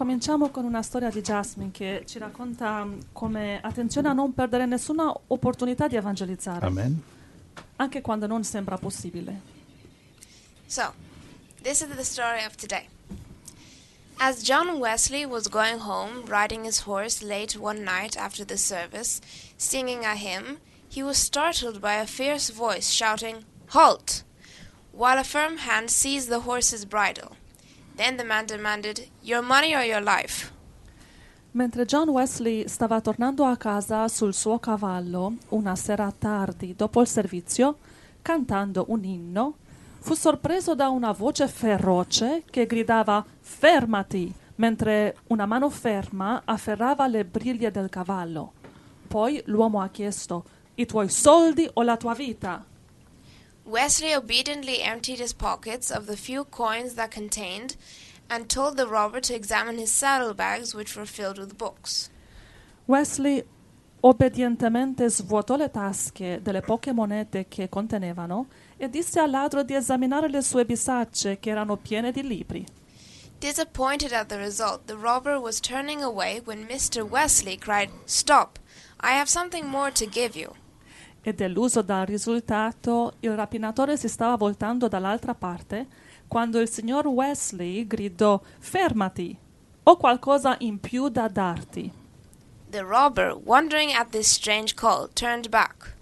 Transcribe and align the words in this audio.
Cominciamo 0.00 0.48
con 0.48 0.64
una 0.64 0.80
storia 0.80 1.10
di 1.10 1.20
Jasmine 1.20 1.72
che 1.72 2.04
ci 2.06 2.18
racconta 2.18 2.82
mm, 2.86 3.00
come 3.12 3.60
attenzione 3.60 4.08
a 4.08 4.14
non 4.14 4.32
perdere 4.32 4.64
nessuna 4.64 5.12
opportunità 5.26 5.88
di 5.88 5.96
evangelizzare, 5.96 6.64
Amen. 6.64 7.02
anche 7.76 8.00
quando 8.00 8.26
non 8.26 8.42
sembra 8.42 8.78
possibile. 8.78 9.42
So, 10.64 10.94
this 11.62 11.82
is 11.82 11.94
the 11.94 12.02
story 12.02 12.46
of 12.46 12.54
today. 12.54 12.88
As 14.16 14.42
John 14.42 14.78
Wesley 14.78 15.26
was 15.26 15.48
going 15.48 15.80
home, 15.82 16.24
riding 16.24 16.64
his 16.64 16.86
horse 16.86 17.22
late 17.22 17.58
one 17.58 17.82
night 17.84 18.16
after 18.16 18.42
the 18.42 18.56
service, 18.56 19.20
singing 19.58 20.06
a 20.06 20.14
hymn, 20.14 20.60
he 20.88 21.02
was 21.02 21.18
startled 21.18 21.78
by 21.78 21.96
a 22.00 22.06
fierce 22.06 22.48
voice 22.48 22.88
shouting, 22.88 23.44
Halt! 23.74 24.22
while 24.92 25.18
a 25.18 25.24
firm 25.24 25.58
hand 25.58 25.90
seized 25.90 26.30
the 26.30 26.40
horse's 26.40 26.86
bridle. 26.86 27.36
Then 28.00 28.16
the 28.16 28.24
man 28.24 28.46
demanded, 28.46 29.10
Your 29.20 29.42
money 29.42 29.74
or 29.74 29.82
your 29.82 30.02
life? 30.02 30.50
Mentre 31.50 31.84
John 31.84 32.08
Wesley 32.08 32.66
stava 32.66 33.02
tornando 33.02 33.44
a 33.44 33.58
casa 33.58 34.08
sul 34.08 34.32
suo 34.32 34.58
cavallo 34.58 35.34
una 35.50 35.76
sera 35.76 36.10
tardi 36.10 36.74
dopo 36.74 37.02
il 37.02 37.06
servizio, 37.06 37.76
cantando 38.22 38.86
un 38.88 39.04
inno, 39.04 39.56
fu 39.98 40.14
sorpreso 40.14 40.74
da 40.74 40.88
una 40.88 41.12
voce 41.12 41.46
feroce 41.46 42.44
che 42.48 42.64
gridava 42.64 43.22
Fermati, 43.38 44.32
mentre 44.54 45.18
una 45.26 45.44
mano 45.44 45.68
ferma 45.68 46.40
afferrava 46.46 47.06
le 47.06 47.26
briglie 47.26 47.70
del 47.70 47.90
cavallo. 47.90 48.52
Poi 49.06 49.42
l'uomo 49.44 49.82
ha 49.82 49.90
chiesto 49.90 50.44
I 50.76 50.86
tuoi 50.86 51.10
soldi 51.10 51.68
o 51.70 51.82
la 51.82 51.98
tua 51.98 52.14
vita? 52.14 52.64
Wesley 53.70 54.12
obediently 54.12 54.82
emptied 54.82 55.20
his 55.20 55.32
pockets 55.32 55.92
of 55.92 56.06
the 56.06 56.16
few 56.16 56.44
coins 56.44 56.94
that 56.94 57.12
contained, 57.12 57.76
and 58.28 58.48
told 58.48 58.76
the 58.76 58.88
robber 58.88 59.20
to 59.20 59.34
examine 59.34 59.78
his 59.78 59.92
saddlebags, 59.92 60.74
which 60.74 60.96
were 60.96 61.06
filled 61.06 61.38
with 61.38 61.56
books. 61.56 62.10
Wesley 62.86 63.44
obbedientemente 64.00 65.08
svuotò 65.08 65.56
le 65.56 65.70
tasche 65.70 66.40
delle 66.42 66.62
poche 66.62 66.92
monete 66.92 67.46
che 67.48 67.68
contenevano 67.68 68.48
e 68.76 68.88
disse 68.88 69.20
al 69.20 69.30
ladro 69.30 69.62
di 69.62 69.74
esaminare 69.74 70.28
le 70.28 70.42
sue 70.42 70.64
bisacce 70.64 71.38
che 71.38 71.50
erano 71.50 71.76
piene 71.76 72.10
di 72.10 72.26
libri. 72.26 72.66
Disappointed 73.38 74.12
at 74.12 74.28
the 74.28 74.36
result, 74.36 74.86
the 74.86 74.96
robber 74.96 75.38
was 75.38 75.60
turning 75.60 76.02
away 76.02 76.40
when 76.44 76.66
Mr. 76.66 77.08
Wesley 77.08 77.56
cried, 77.56 77.90
Stop! 78.04 78.58
I 79.00 79.12
have 79.12 79.28
something 79.28 79.66
more 79.66 79.92
to 79.92 80.06
give 80.06 80.36
you. 80.36 80.54
E 81.22 81.34
deluso 81.34 81.82
dal 81.82 82.06
risultato, 82.06 83.14
il 83.20 83.34
rapinatore 83.34 83.96
si 83.96 84.08
stava 84.08 84.36
voltando 84.36 84.88
dall'altra 84.88 85.34
parte 85.34 85.86
quando 86.26 86.60
il 86.60 86.68
signor 86.68 87.06
Wesley 87.06 87.86
gridò 87.86 88.40
Fermati! 88.58 89.36
Ho 89.82 89.96
qualcosa 89.96 90.56
in 90.60 90.78
più 90.78 91.08
da 91.08 91.28
darti. 91.28 91.92
The 92.70 92.82
robber, 92.82 93.36
wondering 93.44 93.92
at 93.92 94.10
this 94.10 94.30
strange 94.30 94.74
call, 94.74 95.08
turned 95.12 95.48
back. 95.48 95.96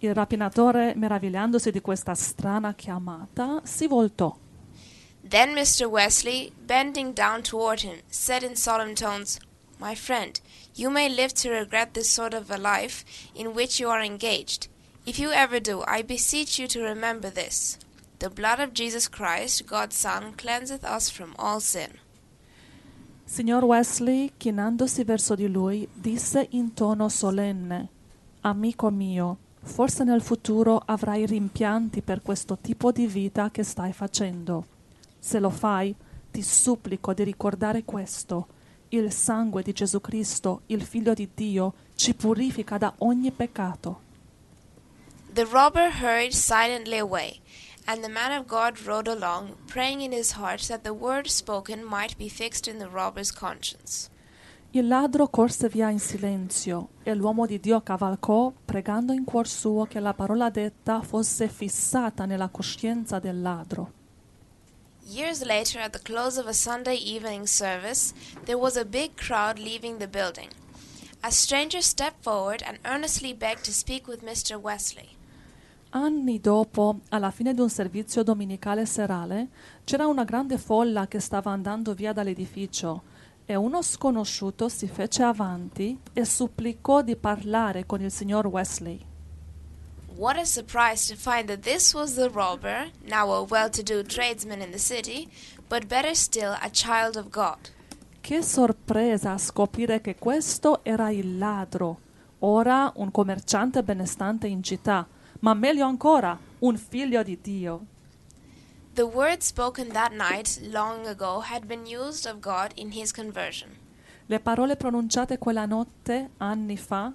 Il 0.00 0.14
rapinatore, 0.14 0.92
meravigliandosi 0.94 1.70
di 1.70 1.80
questa 1.80 2.14
strana 2.14 2.74
chiamata, 2.74 3.60
si 3.64 3.86
voltò. 3.86 4.36
Then 5.26 5.54
Mr. 5.54 5.86
Wesley, 5.86 6.52
bending 6.66 7.12
down 7.14 7.42
toward 7.42 7.80
him, 7.80 8.00
said 8.08 8.42
in 8.42 8.54
solemn 8.54 8.94
tones, 8.94 9.38
My 9.80 9.94
friend, 9.94 10.40
you 10.74 10.90
may 10.90 11.08
live 11.08 11.32
to 11.34 11.50
regret 11.50 11.94
this 11.94 12.10
sort 12.10 12.34
of 12.34 12.50
a 12.50 12.58
life 12.58 13.04
in 13.34 13.54
which 13.54 13.78
you 13.78 13.88
are 13.88 14.02
engaged. 14.02 14.68
If 15.06 15.20
you 15.20 15.30
ever 15.30 15.60
do, 15.60 15.84
I 15.86 16.02
beseech 16.02 16.58
you 16.58 16.66
to 16.68 16.82
remember 16.82 17.30
this. 17.30 17.78
The 18.18 18.28
blood 18.28 18.58
of 18.58 18.72
Jesus 18.72 19.08
Christ, 19.08 19.66
God's 19.66 19.94
Son, 19.96 20.34
cleanseth 20.36 20.82
us 20.82 21.08
from 21.08 21.34
all 21.38 21.60
sin. 21.60 22.00
Signor 23.24 23.64
Wesley, 23.64 24.32
chinandosi 24.36 25.04
verso 25.04 25.36
di 25.36 25.46
lui, 25.48 25.86
disse 25.92 26.48
in 26.50 26.74
tono 26.74 27.08
solenne: 27.08 27.88
Amico 28.40 28.90
mio, 28.90 29.36
forse 29.62 30.02
nel 30.02 30.22
futuro 30.22 30.82
avrai 30.84 31.24
rimpianti 31.24 32.02
per 32.02 32.20
questo 32.22 32.58
tipo 32.60 32.90
di 32.90 33.06
vita 33.06 33.50
che 33.50 33.62
stai 33.62 33.92
facendo. 33.92 34.66
Se 35.20 35.38
lo 35.38 35.50
fai, 35.50 35.94
ti 36.32 36.42
supplico 36.42 37.14
di 37.14 37.22
ricordare 37.22 37.84
questo. 37.84 38.48
Il 38.90 39.12
sangue 39.12 39.62
di 39.62 39.72
Gesù 39.72 40.00
Cristo, 40.00 40.62
il 40.66 40.82
Figlio 40.82 41.12
di 41.12 41.28
Dio, 41.34 41.74
ci 41.94 42.14
purifica 42.14 42.78
da 42.78 42.94
ogni 42.98 43.30
peccato. 43.30 44.00
The 45.34 45.44
robber 45.44 45.90
hurried 46.00 46.32
silently 46.32 46.98
away, 46.98 47.40
and 47.84 48.00
the 48.02 48.08
man 48.08 48.32
of 48.32 48.46
God 48.46 48.78
rode 48.86 49.06
along, 49.06 49.56
praying 49.66 50.00
in 50.00 50.12
his 50.12 50.32
heart 50.32 50.66
that 50.68 50.82
the 50.82 50.94
word 50.94 51.26
spoken 51.26 51.84
might 51.84 52.16
be 52.16 52.28
fixed 52.30 52.66
in 52.66 52.78
the 52.78 52.88
robber's 52.88 53.30
conscience. 53.30 54.08
Il 54.70 54.86
ladro 54.86 55.28
corse 55.28 55.68
via 55.68 55.90
in 55.90 55.98
silenzio 55.98 56.88
e 57.02 57.14
l'uomo 57.14 57.46
di 57.46 57.60
Dio 57.60 57.82
cavalcò, 57.82 58.52
pregando 58.64 59.12
in 59.12 59.24
cuor 59.24 59.46
suo 59.46 59.84
che 59.84 60.00
la 60.00 60.14
parola 60.14 60.50
detta 60.50 61.02
fosse 61.02 61.48
fissata 61.48 62.24
nella 62.24 62.48
coscienza 62.48 63.18
del 63.18 63.40
ladro. 63.40 63.92
Years 65.06 65.44
later, 65.44 65.78
at 65.78 65.92
the 65.92 65.98
close 65.98 66.38
of 66.38 66.46
a 66.46 66.52
Sunday 66.52 66.96
evening 66.96 67.46
service, 67.46 68.12
there 68.44 68.58
was 68.58 68.76
a 68.76 68.84
big 68.84 69.16
crowd 69.16 69.58
leaving 69.58 69.98
the 69.98 70.06
building. 70.06 70.48
A 71.22 71.30
stranger 71.30 71.80
stepped 71.80 72.22
forward 72.22 72.62
and 72.64 72.78
earnestly 72.84 73.32
begged 73.32 73.64
to 73.64 73.72
speak 73.72 74.06
with 74.06 74.22
Mr. 74.22 74.60
Wesley. 74.60 75.16
Anni 75.90 76.38
dopo, 76.38 77.00
alla 77.08 77.30
fine 77.30 77.54
di 77.54 77.60
un 77.60 77.70
servizio 77.70 78.22
domenicale 78.22 78.84
serale, 78.84 79.48
c'era 79.84 80.06
una 80.06 80.24
grande 80.24 80.58
folla 80.58 81.08
che 81.08 81.18
stava 81.18 81.50
andando 81.50 81.94
via 81.94 82.12
dall'edificio 82.12 83.02
e 83.46 83.54
uno 83.54 83.80
sconosciuto 83.80 84.68
si 84.68 84.86
fece 84.86 85.22
avanti 85.22 85.98
e 86.12 86.26
supplicò 86.26 87.00
di 87.00 87.16
parlare 87.16 87.86
con 87.86 88.02
il 88.02 88.10
signor 88.10 88.46
Wesley. 88.46 89.07
What 90.18 90.36
a 90.36 90.44
surprise 90.44 91.06
to 91.06 91.14
find 91.14 91.46
that 91.46 91.62
this 91.62 91.94
was 91.94 92.16
the 92.16 92.28
robber, 92.28 92.90
now 93.06 93.30
a 93.30 93.44
well 93.44 93.70
to 93.70 93.82
do 93.84 94.02
tradesman 94.02 94.60
in 94.60 94.72
the 94.72 94.78
city, 94.78 95.28
but 95.68 95.86
better 95.86 96.12
still, 96.12 96.56
a 96.60 96.68
child 96.70 97.16
of 97.16 97.30
God. 97.30 97.70
Che 98.20 98.42
sorpresa 98.42 99.38
scoprire 99.38 100.00
che 100.00 100.16
questo 100.16 100.80
era 100.82 101.10
il 101.10 101.38
ladro, 101.38 102.00
ora 102.40 102.90
un 102.96 103.12
commerciante 103.12 103.84
benestante 103.84 104.48
in 104.48 104.60
città, 104.60 105.06
ma 105.38 105.54
meglio 105.54 105.86
ancora, 105.86 106.36
un 106.58 106.76
figlio 106.76 107.22
di 107.22 107.38
Dio. 107.40 107.86
The 108.94 109.02
words 109.02 109.46
spoken 109.46 109.92
that 109.92 110.10
night, 110.10 110.58
long 110.72 111.06
ago, 111.06 111.44
had 111.48 111.66
been 111.66 111.86
used 111.86 112.26
of 112.26 112.40
God 112.40 112.72
in 112.74 112.90
his 112.90 113.12
conversion. 113.12 113.70
Le 114.26 114.40
parole 114.40 114.74
pronunciate 114.74 115.38
quella 115.38 115.64
notte, 115.64 116.30
anni 116.38 116.76
fa, 116.76 117.12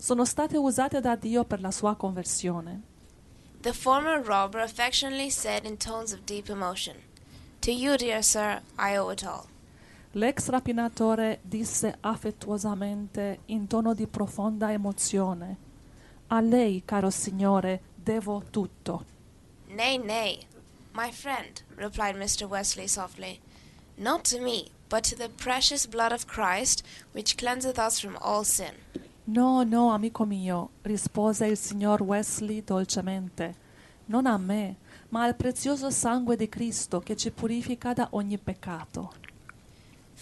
sono 0.00 0.24
state 0.24 0.56
usate 0.56 1.00
da 1.00 1.14
Dio 1.14 1.44
per 1.44 1.60
la 1.60 1.70
sua 1.70 1.94
conversione. 1.94 2.80
The 3.60 3.74
former 3.74 4.22
robber 4.24 4.62
affectionately 4.62 5.28
said 5.28 5.66
in 5.66 5.76
tones 5.76 6.12
of 6.12 6.20
deep 6.24 6.48
emotion, 6.48 6.96
To 7.60 7.70
you, 7.70 7.96
dear 7.96 8.22
sir, 8.22 8.62
I 8.78 8.96
owe 8.96 9.12
it 9.12 9.22
all. 9.22 9.46
L'ex 10.12 10.48
rapinatore 10.48 11.40
disse 11.42 11.94
affettuosamente 12.00 13.40
in 13.46 13.66
tono 13.66 13.92
di 13.92 14.06
profonda 14.06 14.72
emozione: 14.72 15.56
A 16.28 16.40
lei, 16.40 16.82
caro 16.86 17.10
signore, 17.10 17.82
devo 17.94 18.42
tutto. 18.50 19.04
Nay, 19.68 19.98
nay, 19.98 20.46
my 20.94 21.12
friend, 21.12 21.62
replied 21.76 22.16
Mr. 22.16 22.48
Wesley 22.48 22.88
softly, 22.88 23.38
not 23.96 24.24
to 24.24 24.40
me, 24.40 24.70
but 24.88 25.04
to 25.04 25.14
the 25.14 25.28
precious 25.28 25.86
blood 25.86 26.12
of 26.12 26.26
Christ, 26.26 26.82
which 27.12 27.36
cleanseth 27.36 27.78
us 27.78 28.00
from 28.00 28.16
all 28.22 28.44
sin. 28.44 28.74
No, 29.30 29.62
no, 29.62 29.92
amico 29.92 30.24
mio, 30.24 30.70
rispose 30.82 31.46
il 31.46 31.56
signor 31.56 32.02
Wesley 32.02 32.64
dolcemente. 32.64 33.54
Non 34.06 34.26
a 34.26 34.36
me, 34.36 34.74
ma 35.10 35.22
al 35.22 35.36
prezioso 35.36 35.88
sangue 35.90 36.34
di 36.36 36.48
Cristo 36.48 36.98
che 36.98 37.14
ci 37.14 37.30
purifica 37.30 37.92
da 37.92 38.08
ogni 38.10 38.38
peccato. 38.38 39.12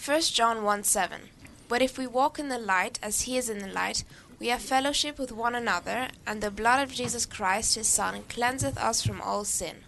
1 0.05 0.17
John 0.31 0.57
1 0.57 0.83
7. 0.83 1.31
But 1.67 1.81
if 1.81 1.97
we 1.97 2.05
walk 2.05 2.37
in 2.37 2.49
the 2.49 2.59
light 2.59 2.99
as 3.01 3.25
he 3.25 3.35
is 3.35 3.49
in 3.49 3.57
the 3.57 3.71
light, 3.71 4.05
we 4.39 4.51
have 4.51 4.61
fellowship 4.61 5.17
with 5.17 5.31
one 5.31 5.55
another, 5.55 6.09
and 6.25 6.39
the 6.39 6.51
blood 6.51 6.87
of 6.87 6.93
Jesus 6.93 7.25
Christ 7.25 7.77
his 7.77 7.87
Son 7.87 8.21
cleanseth 8.27 8.77
us 8.77 9.01
from 9.01 9.21
all 9.21 9.43
sin. 9.43 9.85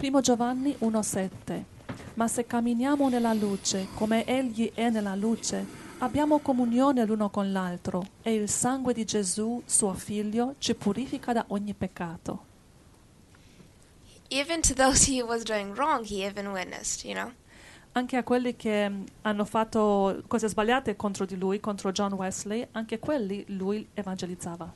1 0.00 0.22
Giovanni 0.22 0.74
1,7 0.80 1.62
Ma 2.14 2.26
se 2.26 2.44
camminiamo 2.44 3.08
nella 3.08 3.32
luce, 3.32 3.86
come 3.94 4.24
Egli 4.24 4.72
è 4.74 4.90
nella 4.90 5.14
luce, 5.14 5.79
abbiamo 6.00 6.38
comunione 6.38 7.04
l'uno 7.04 7.30
con 7.30 7.52
l'altro 7.52 8.06
e 8.22 8.34
il 8.34 8.48
sangue 8.48 8.92
di 8.92 9.04
Gesù, 9.04 9.62
suo 9.66 9.92
figlio, 9.94 10.54
ci 10.58 10.74
purifica 10.74 11.32
da 11.32 11.44
ogni 11.48 11.74
peccato. 11.74 12.48
Even 14.28 14.60
to 14.62 14.74
those 14.74 15.10
he 15.10 15.22
was 15.22 15.42
doing 15.42 15.74
wrong, 15.74 16.04
he 16.04 16.24
even 16.24 16.48
witnessed, 16.48 17.04
you 17.04 17.14
know. 17.14 17.32
Anche 17.92 18.16
a 18.16 18.22
quelli 18.22 18.54
che 18.54 18.88
mm, 18.88 19.04
hanno 19.22 19.44
fatto 19.44 20.22
cose 20.28 20.48
sbagliate 20.48 20.94
contro 20.94 21.24
di 21.24 21.36
lui, 21.36 21.58
contro 21.58 21.90
John 21.90 22.12
Wesley, 22.12 22.66
anche 22.72 23.00
quelli 23.00 23.44
lui 23.48 23.86
evangelizzava. 23.92 24.70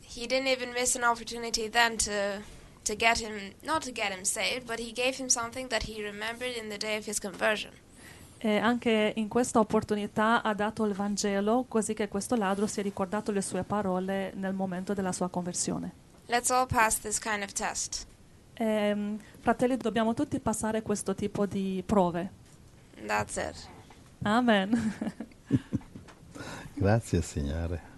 He 0.00 0.26
didn't 0.26 0.46
even 0.46 0.70
miss 0.70 0.94
an 0.94 1.02
opportunity 1.02 1.68
then 1.68 1.96
to 1.96 2.40
to 2.84 2.94
get 2.94 3.18
him 3.18 3.52
not 3.64 3.82
to 3.84 3.90
get 3.90 4.12
him 4.12 4.22
saved, 4.22 4.66
but 4.66 4.78
he 4.78 4.92
gave 4.92 5.16
him 5.18 5.28
something 5.28 5.68
that 5.68 5.82
he 5.82 6.00
remembered 6.00 6.56
in 6.56 6.68
the 6.68 6.78
day 6.78 6.96
of 6.96 7.06
his 7.06 7.18
conversion. 7.18 7.72
E 8.38 8.56
anche 8.56 9.12
in 9.16 9.26
questa 9.26 9.58
opportunità 9.58 10.42
ha 10.42 10.54
dato 10.54 10.84
il 10.84 10.94
Vangelo 10.94 11.64
così 11.66 11.92
che 11.92 12.08
questo 12.08 12.36
ladro 12.36 12.66
si 12.68 12.78
è 12.80 12.82
ricordato 12.82 13.32
le 13.32 13.42
sue 13.42 13.64
parole 13.64 14.32
nel 14.36 14.54
momento 14.54 14.94
della 14.94 15.12
sua 15.12 15.28
conversione. 15.28 15.92
Let's 16.26 16.50
all 16.50 16.66
pass 16.66 17.00
this 17.00 17.18
kind 17.18 17.42
of 17.42 17.52
test. 17.52 18.06
Ehm, 18.54 19.18
fratelli, 19.40 19.76
dobbiamo 19.76 20.14
tutti 20.14 20.38
passare 20.40 20.82
questo 20.82 21.14
tipo 21.14 21.46
di 21.46 21.82
prove. 21.84 22.30
That's 23.06 23.36
it. 23.36 23.68
Amen. 24.22 24.94
Grazie 26.74 27.22
Signore. 27.22 27.97